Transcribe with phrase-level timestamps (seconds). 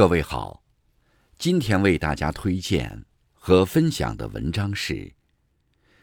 [0.00, 0.62] 各位好，
[1.36, 5.12] 今天为大家推荐和分享的文章是：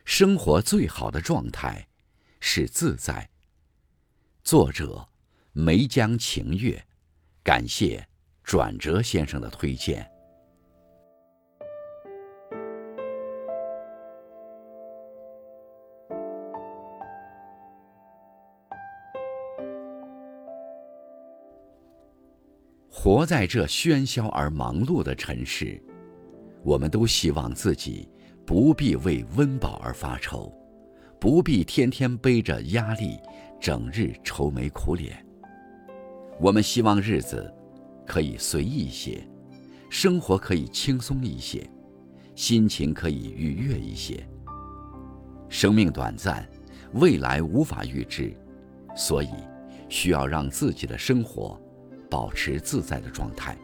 [0.06, 1.88] 生活最好的状态
[2.40, 3.28] 是自在。
[4.44, 5.10] 作者
[5.52, 6.86] 梅江晴月，
[7.42, 8.08] 感谢
[8.44, 10.08] 转折先生的推荐。
[23.10, 25.82] 活在这喧嚣而忙碌的城市，
[26.62, 28.06] 我们都希望自己
[28.46, 30.54] 不必为温饱而发愁，
[31.18, 33.18] 不必天天背着压力，
[33.62, 35.26] 整日愁眉苦脸。
[36.38, 37.50] 我们希望日子
[38.06, 39.26] 可以随意一些，
[39.90, 41.66] 生活可以轻松一些，
[42.36, 44.22] 心情可以愉悦一些。
[45.48, 46.46] 生命短暂，
[46.96, 48.36] 未来无法预知，
[48.98, 49.30] 所以
[49.88, 51.58] 需要让自己的生活。
[52.10, 53.58] 保持自在的状态，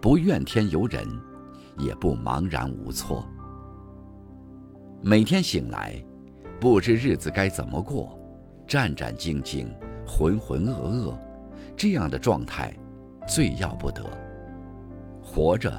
[0.00, 1.06] 不怨天尤人，
[1.76, 3.24] 也不茫然无措。
[5.00, 5.94] 每天醒来，
[6.60, 8.18] 不知日子该怎么过，
[8.66, 9.66] 战战兢兢，
[10.06, 11.18] 浑浑噩噩，
[11.76, 12.74] 这样的状态
[13.26, 14.04] 最要不得。
[15.22, 15.72] 活着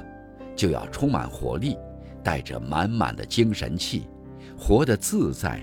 [0.56, 1.76] 就要充满活力，
[2.22, 4.06] 带着满满的精神气，
[4.56, 5.60] 活得自在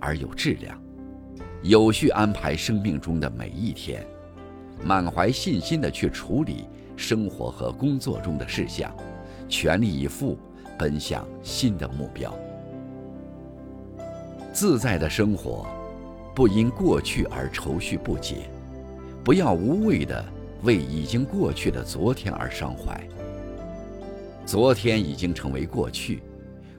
[0.00, 0.80] 而有质量，
[1.62, 4.06] 有序安排生命中的每一天。
[4.84, 8.94] 满怀信心地去处理生活和工作中的事项，
[9.48, 10.38] 全力以赴
[10.78, 12.36] 奔向新的目标。
[14.52, 15.66] 自在的生活，
[16.34, 18.48] 不因过去而愁绪不解，
[19.24, 20.24] 不要无谓的
[20.62, 23.02] 为已经过去的昨天而伤怀。
[24.44, 26.22] 昨天已经成为过去，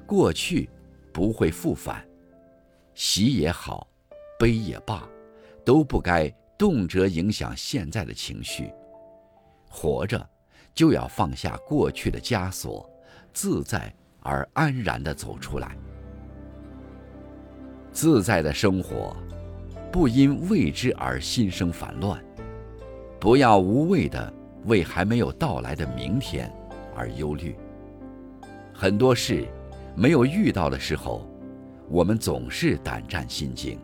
[0.05, 0.69] 过去
[1.11, 2.05] 不会复返。
[2.93, 3.87] 喜也好，
[4.39, 5.03] 悲也罢，
[5.65, 6.31] 都不该。
[6.57, 8.71] 动辄影响现在的情绪，
[9.69, 10.25] 活着
[10.73, 12.89] 就要放下过去的枷锁，
[13.33, 15.75] 自在而安然地走出来。
[17.91, 19.15] 自在的生活，
[19.91, 22.23] 不因未知而心生烦乱，
[23.19, 24.33] 不要无谓的
[24.65, 26.51] 为还没有到来的明天
[26.95, 27.55] 而忧虑。
[28.73, 29.45] 很多事
[29.95, 31.29] 没有遇到的时候，
[31.89, 33.77] 我们总是胆战心惊；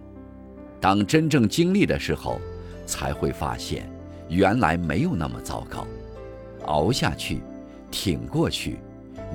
[0.79, 2.39] 当真正经历的时候，
[2.85, 3.89] 才会发现，
[4.29, 5.85] 原来没有那么糟糕，
[6.65, 7.41] 熬下去，
[7.89, 8.79] 挺过去，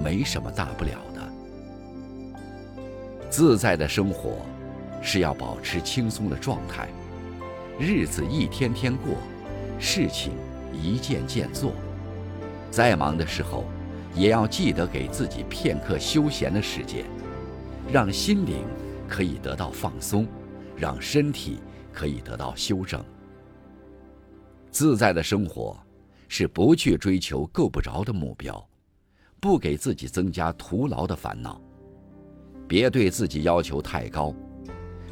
[0.03, 1.21] 没什么大不了的。
[3.29, 4.39] 自在的生活，
[5.03, 6.89] 是要保持轻松的状态，
[7.79, 9.15] 日子一天天过，
[9.79, 10.33] 事情
[10.73, 11.73] 一件件做，
[12.71, 13.65] 再忙的时候，
[14.15, 17.05] 也要记得给自己片刻休闲的时间，
[17.93, 18.65] 让心灵
[19.09, 20.27] 可以得到放松，
[20.77, 21.59] 让身体
[21.93, 23.05] 可以得到休整。
[24.79, 25.75] 自在的生活，
[26.29, 28.63] 是不去追求够不着的目标，
[29.41, 31.59] 不给自己增加徒劳的烦恼。
[32.69, 34.35] 别对自己要求太高，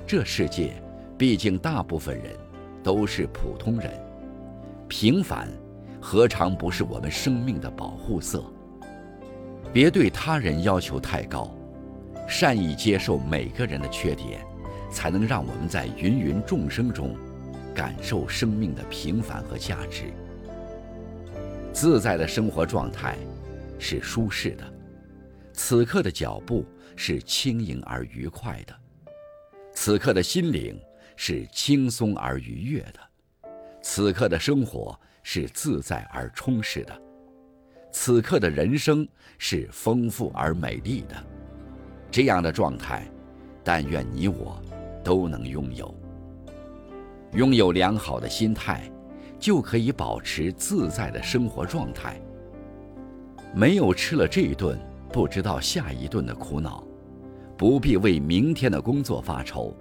[0.06, 0.75] 这世界
[1.16, 2.36] 毕竟大部分人
[2.82, 3.91] 都是普通人，
[4.86, 5.48] 平凡
[5.98, 8.44] 何尝不是我们生命的保护色？
[9.72, 11.50] 别对他人要求太高，
[12.28, 14.44] 善意接受每个人的缺点，
[14.91, 17.16] 才能让我们在芸芸众生中。
[17.75, 20.12] 感受生命的平凡和价值。
[21.73, 23.17] 自在的生活状态
[23.79, 24.65] 是舒适的，
[25.53, 26.65] 此刻的脚步
[26.95, 28.75] 是轻盈而愉快的，
[29.75, 30.81] 此刻的心灵
[31.17, 33.01] 是轻松而愉悦的，
[33.83, 37.03] 此刻的生活是自在而充实的，
[37.91, 39.06] 此刻的人生
[39.37, 41.17] 是丰富而美丽的。
[42.11, 43.11] 这样的状态，
[43.65, 44.62] 但愿你我
[45.03, 45.93] 都能拥有。
[47.34, 48.81] 拥有良好的心态，
[49.41, 52.21] 就可以保持自在的生活状态。
[53.53, 54.78] 没有吃了这一顿
[55.12, 56.84] 不知道下一顿的苦恼，
[57.56, 59.77] 不必为明天的工作发愁，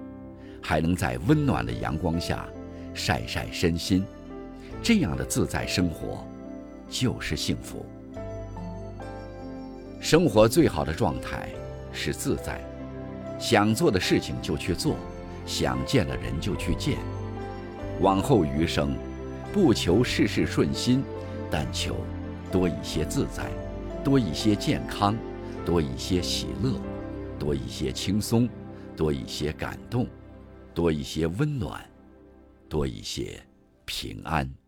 [0.62, 2.48] 还能在温暖的阳光下
[2.94, 4.04] 晒晒身心。
[4.82, 6.26] 这样的自在生活，
[6.90, 7.86] 就是幸福。
[10.02, 11.48] 生活最好的状态
[11.92, 12.60] 是自在，
[13.40, 14.96] 想做的事情就去做，
[15.46, 16.98] 想见的人就去见。
[18.02, 18.96] 往后余生，
[19.54, 21.04] 不求事事顺心，
[21.50, 21.96] 但求
[22.52, 23.50] 多一些自在，
[24.04, 25.16] 多一些健康，
[25.66, 26.74] 多一些喜乐，
[27.40, 28.50] 多一些轻松，
[28.96, 30.08] 多一些感动，
[30.74, 31.84] 多一些温暖，
[32.68, 33.40] 多一些
[33.86, 34.63] 平安。